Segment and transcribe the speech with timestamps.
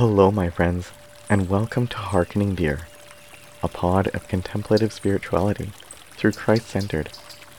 [0.00, 0.92] Hello, my friends,
[1.28, 2.86] and welcome to Harkening Deer,
[3.62, 5.72] a pod of contemplative spirituality
[6.12, 7.10] through Christ centered,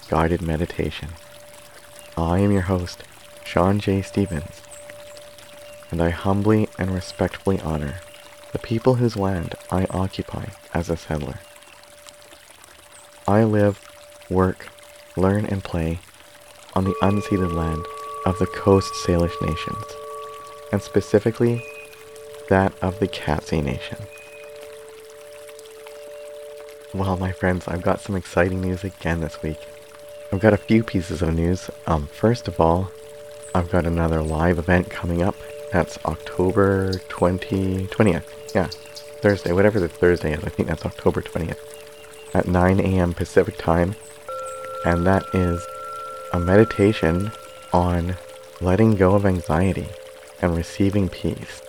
[0.09, 1.09] guided meditation.
[2.17, 3.03] I am your host,
[3.45, 4.01] Sean J.
[4.01, 4.63] Stevens,
[5.91, 7.99] and I humbly and respectfully honor
[8.53, 11.41] the people whose land I occupy as a settler.
[13.27, 13.87] I live,
[14.31, 14.67] work,
[15.15, 15.99] learn, and play
[16.73, 17.85] on the unceded land
[18.25, 19.85] of the Coast Salish nations,
[20.71, 21.63] and specifically
[22.51, 23.97] that of the Katzie Nation.
[26.93, 29.57] Well, my friends, I've got some exciting news again this week.
[30.33, 31.69] I've got a few pieces of news.
[31.87, 32.91] Um, first of all,
[33.55, 35.35] I've got another live event coming up.
[35.71, 38.25] That's October 20, 20th.
[38.53, 38.67] Yeah,
[39.21, 40.43] Thursday, whatever the Thursday is.
[40.43, 41.57] I think that's October 20th
[42.33, 43.13] at 9 a.m.
[43.13, 43.95] Pacific time.
[44.85, 45.65] And that is
[46.33, 47.31] a meditation
[47.71, 48.17] on
[48.59, 49.87] letting go of anxiety
[50.41, 51.61] and receiving peace.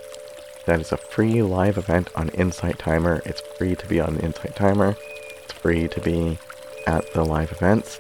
[0.65, 3.21] That is a free live event on Insight Timer.
[3.27, 4.97] It's free to be on Insight Timer.
[5.43, 6.39] It's free to be
[6.87, 7.99] at the live events,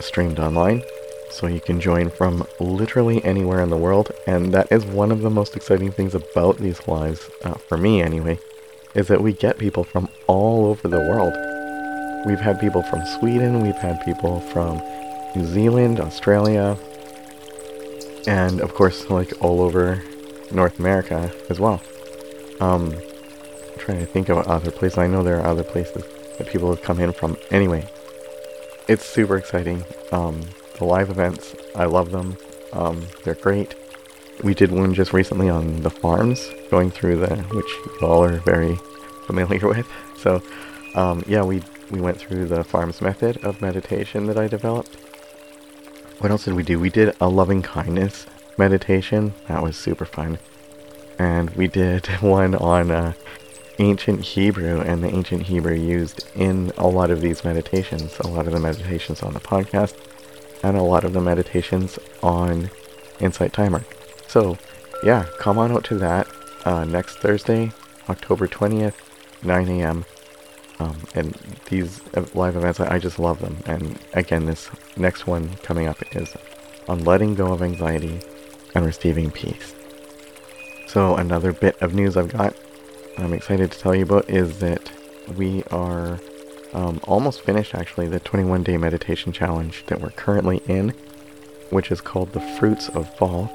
[0.00, 0.82] streamed online.
[1.30, 4.12] So you can join from literally anywhere in the world.
[4.26, 8.00] And that is one of the most exciting things about these lives, uh, for me
[8.00, 8.38] anyway,
[8.94, 11.34] is that we get people from all over the world.
[12.26, 14.78] We've had people from Sweden, we've had people from
[15.36, 16.78] New Zealand, Australia,
[18.26, 20.02] and of course, like all over
[20.54, 21.80] North America as well.
[22.60, 24.98] Um, I'm trying to think of other places.
[24.98, 26.04] I know there are other places
[26.38, 27.36] that people have come in from.
[27.50, 27.88] Anyway,
[28.88, 29.84] it's super exciting.
[30.10, 30.42] Um,
[30.78, 32.36] the live events, I love them.
[32.72, 33.74] Um, they're great.
[34.42, 38.38] We did one just recently on the farms, going through the, which you all are
[38.38, 38.76] very
[39.26, 39.86] familiar with.
[40.18, 40.42] So,
[40.94, 44.96] um, yeah, we we went through the farms method of meditation that I developed.
[46.18, 46.80] What else did we do?
[46.80, 48.26] We did a loving kindness
[48.58, 49.34] meditation.
[49.48, 50.38] That was super fun.
[51.18, 53.12] And we did one on uh,
[53.78, 58.18] ancient Hebrew and the ancient Hebrew used in a lot of these meditations.
[58.20, 59.96] A lot of the meditations on the podcast
[60.62, 62.70] and a lot of the meditations on
[63.20, 63.84] Insight Timer.
[64.28, 64.56] So,
[65.04, 66.28] yeah, come on out to that
[66.64, 67.72] uh, next Thursday,
[68.08, 68.94] October 20th,
[69.42, 70.04] 9 a.m.
[70.78, 71.32] Um, and
[71.66, 72.00] these
[72.34, 73.56] live events, I just love them.
[73.66, 76.34] And again, this next one coming up is
[76.88, 78.20] on letting go of anxiety
[78.74, 79.74] and receiving peace.
[80.86, 82.54] So, another bit of news I've got
[83.18, 84.90] I'm excited to tell you about is that
[85.36, 86.18] we are
[86.72, 90.94] um, almost finished actually the 21 day meditation challenge that we're currently in,
[91.70, 93.50] which is called the Fruits of Fall.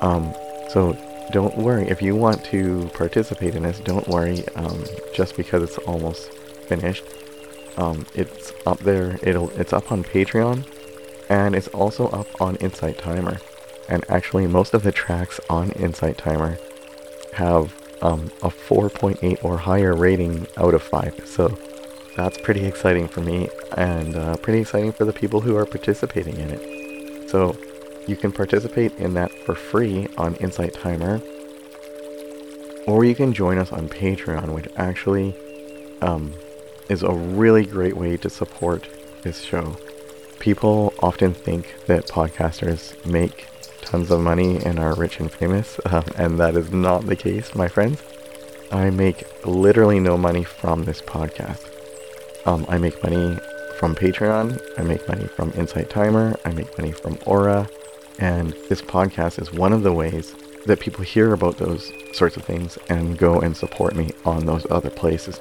[0.00, 0.34] Um,
[0.68, 0.98] so,
[1.32, 3.80] don't worry if you want to participate in this.
[3.80, 4.84] Don't worry, um,
[5.14, 6.32] just because it's almost
[6.68, 7.04] finished.
[7.76, 9.18] Um, it's up there.
[9.22, 10.66] It'll it's up on Patreon,
[11.28, 13.38] and it's also up on Insight Timer.
[13.88, 16.58] And actually, most of the tracks on Insight Timer
[17.34, 21.22] have um, a 4.8 or higher rating out of 5.
[21.26, 21.56] So
[22.16, 26.36] that's pretty exciting for me and uh, pretty exciting for the people who are participating
[26.36, 27.30] in it.
[27.30, 27.56] So
[28.06, 31.20] you can participate in that for free on Insight Timer,
[32.86, 35.34] or you can join us on Patreon, which actually
[36.00, 36.32] um,
[36.88, 38.88] is a really great way to support
[39.22, 39.76] this show.
[40.38, 43.48] People often think that podcasters make
[43.86, 47.54] tons of money and are rich and famous, um, and that is not the case,
[47.54, 48.02] my friends.
[48.72, 51.70] I make literally no money from this podcast.
[52.46, 53.38] Um, I make money
[53.78, 57.68] from Patreon, I make money from Insight Timer, I make money from Aura,
[58.18, 60.34] and this podcast is one of the ways
[60.66, 64.66] that people hear about those sorts of things and go and support me on those
[64.70, 65.40] other places.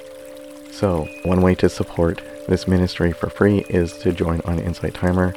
[0.72, 5.34] So, one way to support this ministry for free is to join on Insight Timer,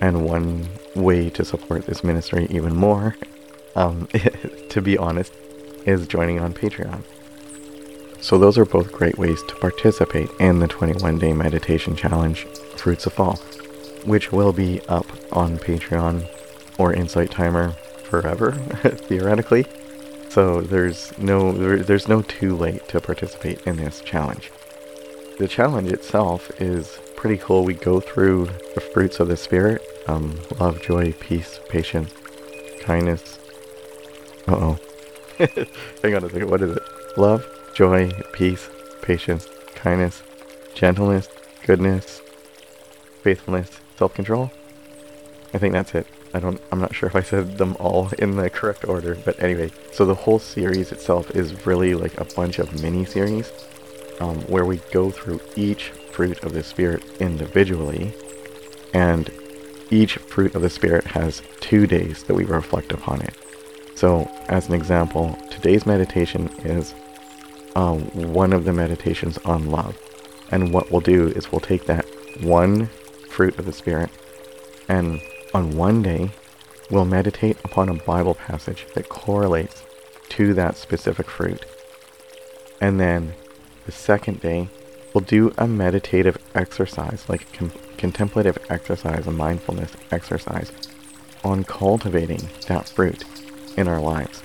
[0.00, 3.16] and one way to support this ministry even more,
[3.74, 4.08] um,
[4.68, 5.32] to be honest,
[5.86, 7.02] is joining on Patreon.
[8.20, 12.44] So, those are both great ways to participate in the 21 day meditation challenge,
[12.76, 13.36] Fruits of Fall,
[14.04, 16.26] which will be up on Patreon
[16.78, 17.72] or Insight Timer
[18.04, 19.66] forever, theoretically.
[20.28, 24.50] So there's no there, there's no too late to participate in this challenge.
[25.38, 27.64] The challenge itself is pretty cool.
[27.64, 32.12] We go through the fruits of the Spirit um, love, joy, peace, patience,
[32.80, 33.38] kindness.
[34.48, 34.78] Uh oh.
[36.02, 36.50] Hang on a second.
[36.50, 36.82] What is it?
[37.16, 38.68] Love, joy, peace,
[39.02, 40.22] patience, kindness,
[40.74, 41.28] gentleness,
[41.64, 42.22] goodness,
[43.22, 44.50] faithfulness, self control.
[45.52, 46.06] I think that's it.
[46.34, 49.42] I don't, I'm not sure if I said them all in the correct order, but
[49.42, 49.70] anyway.
[49.92, 53.50] So the whole series itself is really like a bunch of mini series
[54.20, 58.12] um, where we go through each fruit of the Spirit individually,
[58.92, 59.30] and
[59.90, 63.34] each fruit of the Spirit has two days that we reflect upon it.
[63.94, 66.94] So, as an example, today's meditation is
[67.74, 68.00] um,
[68.32, 69.98] one of the meditations on love.
[70.50, 72.06] And what we'll do is we'll take that
[72.40, 72.86] one
[73.28, 74.10] fruit of the Spirit,
[74.88, 75.20] and
[75.54, 76.30] on one day,
[76.90, 79.82] we'll meditate upon a Bible passage that correlates
[80.30, 81.64] to that specific fruit.
[82.80, 83.34] And then
[83.86, 84.68] the second day,
[85.16, 90.70] we'll do a meditative exercise, like a con- contemplative exercise, a mindfulness exercise
[91.42, 93.24] on cultivating that fruit
[93.78, 94.42] in our lives.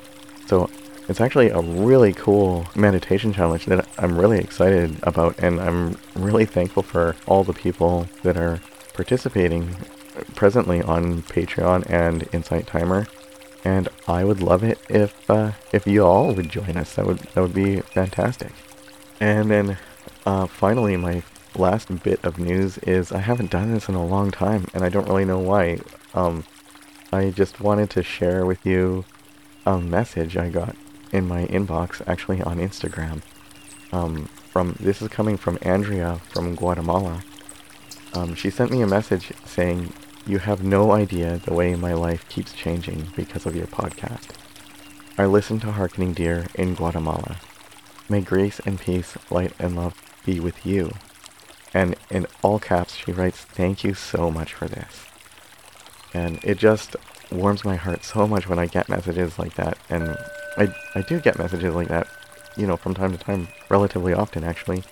[0.48, 0.70] So
[1.10, 6.46] it's actually a really cool meditation challenge that I'm really excited about, and I'm really
[6.46, 8.62] thankful for all the people that are
[8.94, 9.76] participating
[10.36, 13.08] presently on Patreon and Insight Timer.
[13.66, 16.96] And I would love it if uh, if you all would join us.
[16.96, 18.54] That would that would be fantastic.
[19.20, 19.78] And then
[20.26, 21.24] uh, finally, my
[21.56, 24.90] last bit of news is I haven't done this in a long time, and I
[24.90, 25.80] don't really know why.
[26.14, 26.44] Um,
[27.12, 29.06] I just wanted to share with you
[29.66, 30.76] a message I got
[31.12, 33.22] in my inbox, actually on Instagram.
[33.92, 37.24] Um, from this is coming from Andrea from Guatemala.
[38.14, 39.94] Um, she sent me a message saying,
[40.26, 44.30] "You have no idea the way my life keeps changing because of your podcast.
[45.18, 47.38] I listen to Harkening Deer in Guatemala.
[48.12, 50.92] May grace and peace, light and love be with you.
[51.74, 55.06] And in all caps, she writes, Thank you so much for this.
[56.14, 56.98] And it just
[57.32, 59.78] warms my heart so much when I get messages like that.
[59.90, 60.18] And
[60.58, 62.06] I, I do get messages like that,
[62.58, 64.84] you know, from time to time, relatively often actually.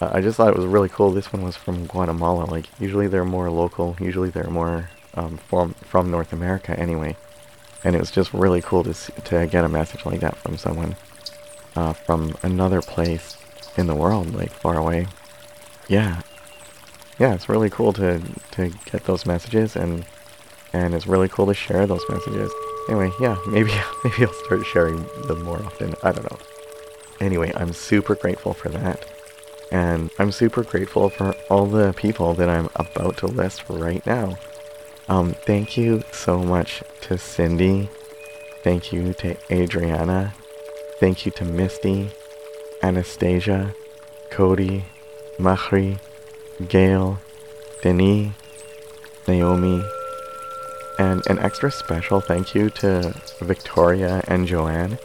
[0.00, 1.12] Uh, I just thought it was really cool.
[1.12, 2.46] This one was from Guatemala.
[2.46, 7.16] Like, usually they're more local, usually they're more um, from, from North America anyway.
[7.84, 10.56] And it was just really cool to, see, to get a message like that from
[10.56, 10.96] someone
[11.76, 13.36] uh, from another place
[13.76, 15.06] in the world, like far away.
[15.88, 16.22] Yeah,
[17.18, 18.20] yeah, it's really cool to
[18.52, 20.04] to get those messages, and
[20.72, 22.50] and it's really cool to share those messages.
[22.88, 23.72] Anyway, yeah, maybe
[24.04, 25.94] maybe I'll start sharing them more often.
[26.02, 26.38] I don't know.
[27.20, 29.06] Anyway, I'm super grateful for that.
[29.72, 34.38] And I'm super grateful for all the people that I'm about to list right now.
[35.08, 37.88] Um, thank you so much to Cindy.
[38.62, 40.34] Thank you to Adriana.
[40.98, 42.10] Thank you to Misty,
[42.82, 43.74] Anastasia,
[44.30, 44.84] Cody,
[45.38, 45.98] Mahri,
[46.68, 47.18] Gail,
[47.82, 48.32] Denis,
[49.28, 49.84] Naomi,
[50.98, 54.98] and an extra special thank you to Victoria and Joanne,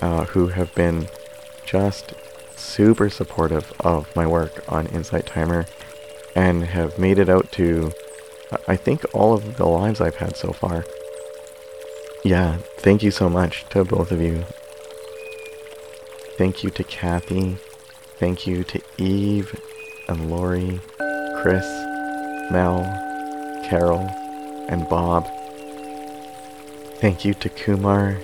[0.00, 1.08] uh, who have been
[1.66, 2.14] just
[2.56, 5.66] super supportive of my work on Insight Timer
[6.34, 7.92] and have made it out to,
[8.66, 10.86] I think, all of the lives I've had so far.
[12.24, 14.46] Yeah, thank you so much to both of you
[16.42, 17.56] Thank you to Kathy.
[18.18, 19.54] Thank you to Eve
[20.08, 20.80] and Lori,
[21.36, 21.64] Chris,
[22.50, 22.82] Mel,
[23.62, 24.00] Carol,
[24.68, 25.24] and Bob.
[26.96, 28.18] Thank you to Kumar,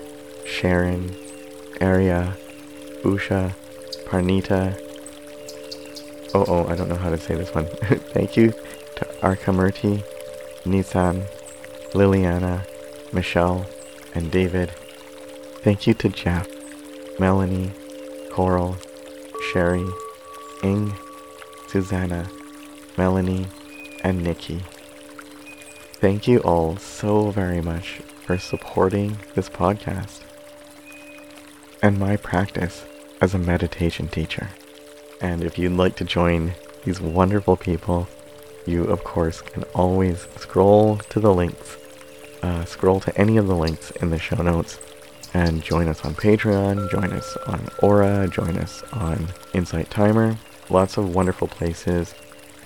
[0.45, 1.15] Sharon,
[1.81, 2.37] Arya,
[3.05, 3.55] Usha,
[4.07, 4.77] Parnita.
[6.35, 7.67] Oh, oh, I don't know how to say this one.
[8.15, 8.51] Thank you
[8.97, 10.03] to Arkamurti,
[10.65, 11.25] Nissan,
[11.93, 12.67] Liliana,
[13.13, 13.65] Michelle,
[14.13, 14.73] and David.
[15.63, 16.49] Thank you to Jeff,
[17.21, 17.71] Melanie,
[18.39, 18.77] Coral,
[19.51, 19.85] Sherry,
[20.63, 20.95] Ing,
[21.67, 22.31] Susanna,
[22.97, 23.49] Melanie,
[24.05, 24.63] and Nikki.
[25.95, 30.21] Thank you all so very much for supporting this podcast
[31.83, 32.85] and my practice
[33.21, 34.51] as a meditation teacher.
[35.21, 36.55] And if you'd like to join
[36.85, 38.07] these wonderful people,
[38.67, 41.77] you of course can always scroll to the links,
[42.45, 44.79] uh, scroll to any of the links in the show notes
[45.35, 50.37] and join us on Patreon, join us on Aura, join us on Insight Timer.
[50.71, 52.15] Lots of wonderful places,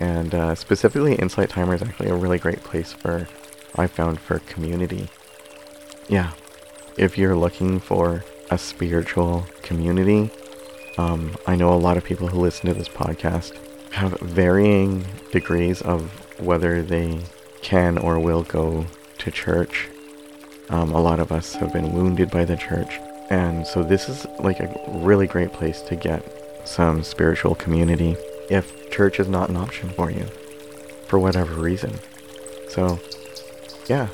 [0.01, 3.29] and uh, specifically Insight Timer is actually a really great place for,
[3.77, 5.09] I found, for community.
[6.09, 6.33] Yeah,
[6.97, 10.31] if you're looking for a spiritual community,
[10.99, 13.57] um, I know a lot of people who listen to this podcast
[13.93, 17.21] have varying degrees of whether they
[17.61, 18.87] can or will go
[19.19, 19.89] to church
[20.69, 22.99] um, a lot of us have been wounded by the church.
[23.31, 26.23] And so this is like a really great place to get
[26.67, 28.17] some spiritual community
[28.51, 30.27] if church is not an option for you
[31.07, 31.93] for whatever reason.
[32.69, 32.99] So,
[33.87, 34.09] yeah.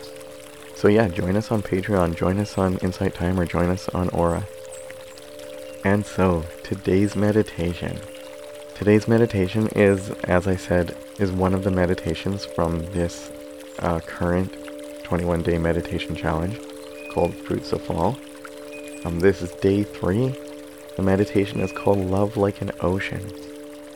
[0.75, 4.47] So yeah, join us on Patreon, join us on Insight Timer, join us on Aura.
[5.85, 7.99] And so, today's meditation.
[8.75, 13.31] Today's meditation is, as I said, is one of the meditations from this
[13.79, 14.53] uh, current
[15.09, 16.61] 21 day meditation challenge
[17.15, 18.19] called Fruits of Fall.
[19.07, 20.35] Um, this is day three.
[20.97, 23.33] The meditation is called Love Like an Ocean,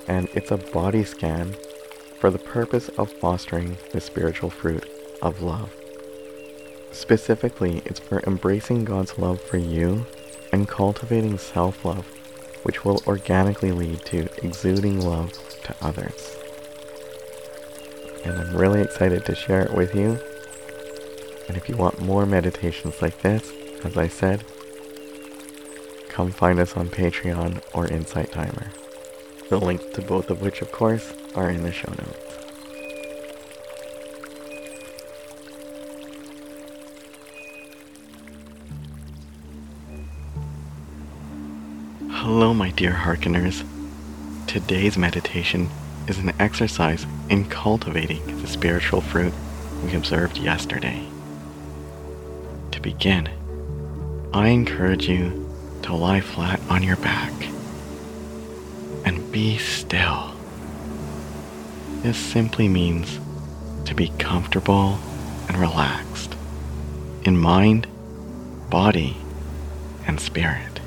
[0.08, 1.54] and it's a body scan
[2.18, 4.88] for the purpose of fostering the spiritual fruit
[5.20, 5.70] of love.
[6.92, 10.06] Specifically, it's for embracing God's love for you
[10.50, 12.06] and cultivating self love,
[12.62, 15.30] which will organically lead to exuding love
[15.64, 16.38] to others.
[18.24, 20.18] And I'm really excited to share it with you.
[21.52, 23.52] And if you want more meditations like this,
[23.84, 24.42] as I said,
[26.08, 28.72] come find us on Patreon or Insight Timer.
[29.50, 32.16] The links to both of which, of course, are in the show notes.
[42.12, 43.62] Hello, my dear hearkeners.
[44.46, 45.68] Today's meditation
[46.08, 49.34] is an exercise in cultivating the spiritual fruit
[49.84, 51.06] we observed yesterday.
[52.82, 53.28] Begin,
[54.34, 55.48] I encourage you
[55.82, 57.32] to lie flat on your back
[59.04, 60.34] and be still.
[62.02, 63.20] This simply means
[63.84, 64.98] to be comfortable
[65.46, 66.34] and relaxed
[67.22, 67.86] in mind,
[68.68, 69.16] body,
[70.08, 70.80] and spirit.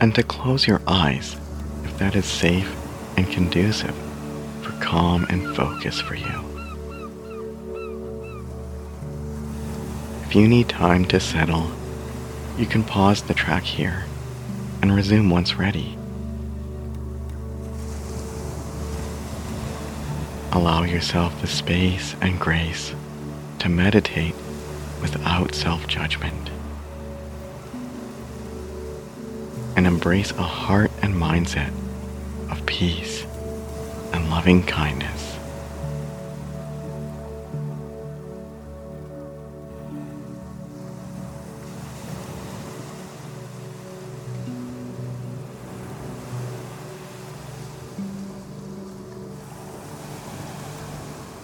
[0.00, 1.34] And to close your eyes
[1.82, 2.72] if that is safe
[3.16, 3.96] and conducive
[4.62, 6.47] for calm and focus for you.
[10.28, 11.70] If you need time to settle,
[12.58, 14.04] you can pause the track here
[14.82, 15.96] and resume once ready.
[20.52, 22.94] Allow yourself the space and grace
[23.60, 24.34] to meditate
[25.00, 26.50] without self judgment.
[29.76, 31.72] And embrace a heart and mindset
[32.50, 33.24] of peace
[34.12, 35.37] and loving kindness.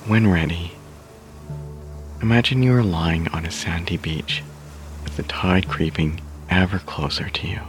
[0.06, 0.72] When ready,
[2.20, 4.42] imagine you are lying on a sandy beach
[5.02, 6.20] with the tide creeping
[6.50, 7.60] ever closer to you.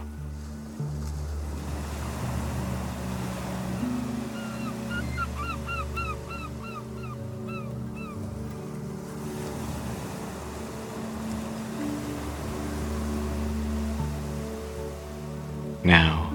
[15.82, 16.30] Now,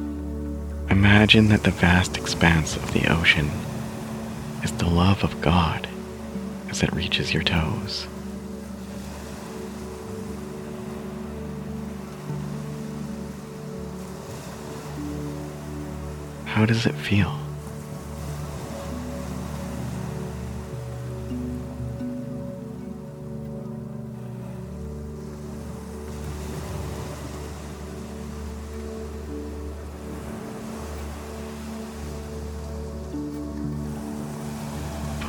[0.89, 3.51] imagine that the vast expanse of the ocean
[4.63, 5.87] is the love of God
[6.71, 8.07] as it reaches your toes.
[16.45, 17.40] How does it feel?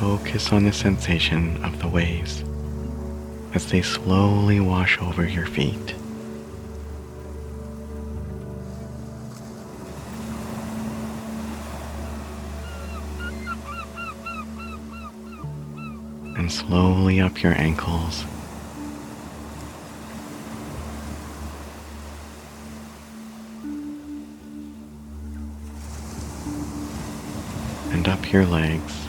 [0.03, 2.43] Focus on the sensation of the waves
[3.53, 5.95] as they slowly wash over your feet.
[16.37, 18.25] And slowly up your ankles.
[27.93, 29.07] And up your legs.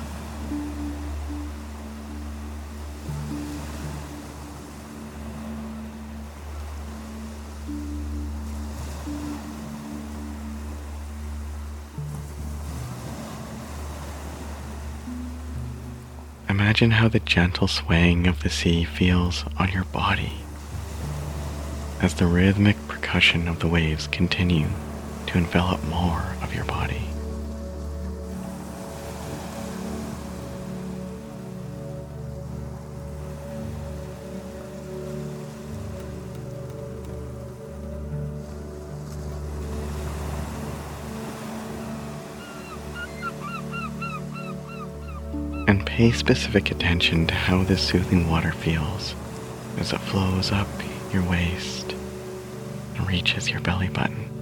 [16.57, 20.35] Imagine how the gentle swaying of the sea feels on your body
[22.01, 24.69] as the rhythmic percussion of the waves continue
[25.27, 27.09] to envelop more of your body.
[45.95, 49.15] Pay specific attention to how this soothing water feels
[49.79, 50.67] as it flows up
[51.13, 51.93] your waist
[52.97, 54.34] and reaches your belly button.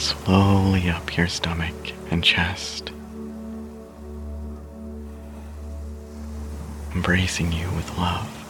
[0.00, 2.90] Slowly up your stomach and chest,
[6.94, 8.45] embracing you with love.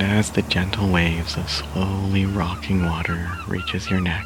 [0.00, 4.24] And as the gentle waves of slowly rocking water reaches your neck,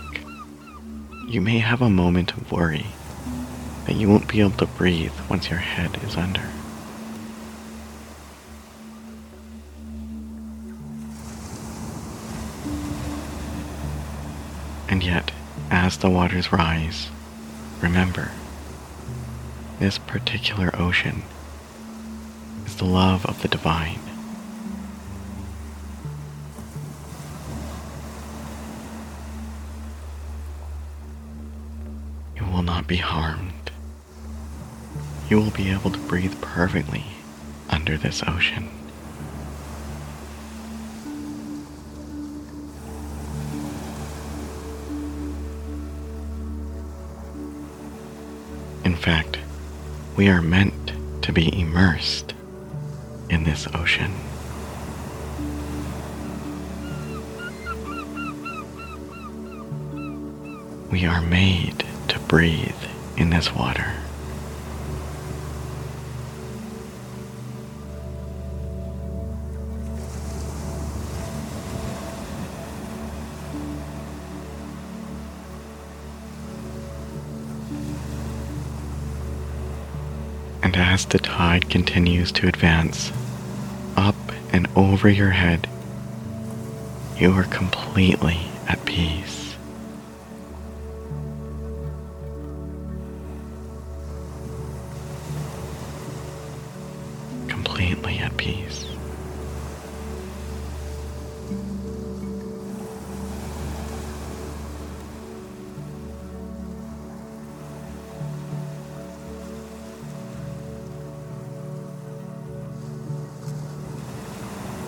[1.27, 2.89] you may have a moment of worry
[3.87, 6.43] that you won't be able to breathe once your head is under.
[14.91, 15.33] And yet,
[15.71, 17.09] as the waters rise,
[17.81, 18.31] remember,
[19.79, 21.23] this particular ocean
[22.67, 24.12] is the love of the divine.
[32.93, 33.71] Be harmed.
[35.31, 37.05] You will be able to breathe perfectly
[37.71, 38.69] under this ocean.
[48.85, 49.39] In fact,
[50.15, 52.35] we are meant to be immersed
[53.31, 54.13] in this ocean.
[60.91, 62.75] We are made to breathe
[63.17, 63.95] in this water.
[80.65, 83.13] And as the tide continues to advance,
[83.97, 84.15] up
[84.53, 85.69] and over your head,
[87.19, 89.42] you are completely at peace.
[97.93, 98.87] Completely at peace.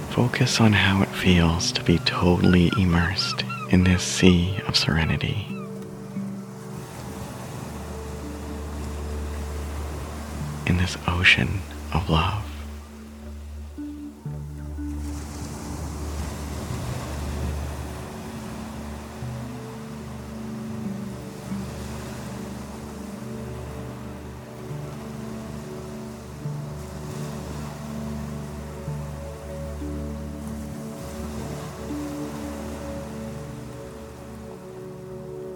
[0.09, 5.47] Focus on how it feels to be totally immersed in this sea of serenity.
[10.67, 11.61] In this ocean
[11.93, 12.44] of love.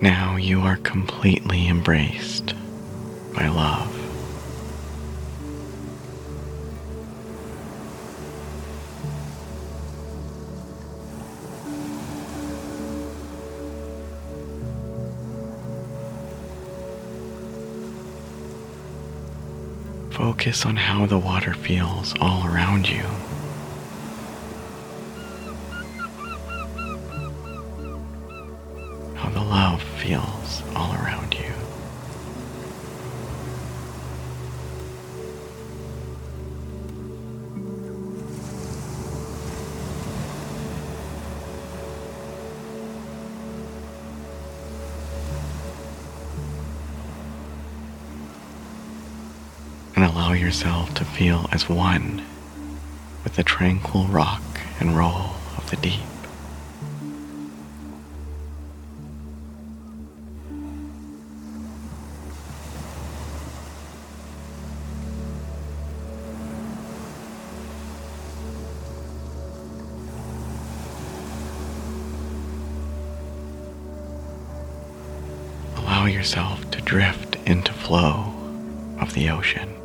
[0.09, 2.55] Now you are completely embraced
[3.35, 3.95] by love.
[20.11, 23.05] Focus on how the water feels all around you.
[29.29, 31.53] How the love feels all around you.
[49.95, 52.25] And allow yourself to feel as one
[53.25, 54.41] with the tranquil rock
[54.81, 56.08] and roll of the deep.
[76.09, 78.33] Yourself to drift into flow
[79.01, 79.78] of the ocean.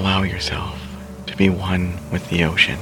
[0.00, 0.80] Allow yourself
[1.26, 2.78] to be one with the ocean.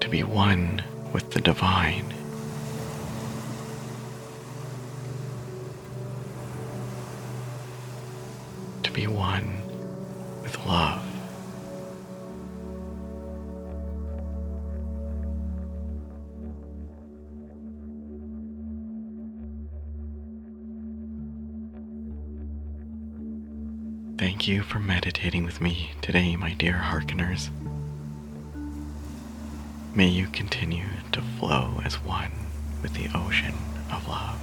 [0.00, 2.12] To be one with the divine.
[8.82, 9.62] To be one
[24.18, 27.50] Thank you for meditating with me today, my dear hearkeners.
[29.94, 32.32] May you continue to flow as one
[32.80, 33.54] with the ocean
[33.92, 34.40] of love.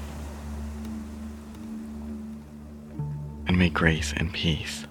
[3.48, 4.86] And may grace and peace,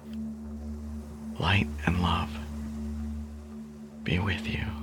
[1.39, 2.29] light and love
[4.03, 4.82] be with you.